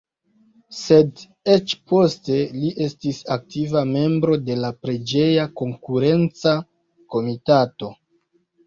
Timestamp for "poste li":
1.91-2.71